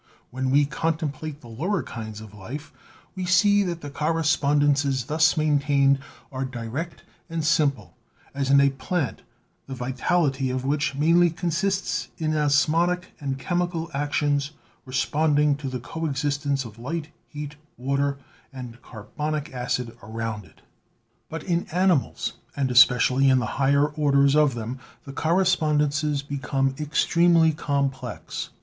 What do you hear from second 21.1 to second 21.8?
But in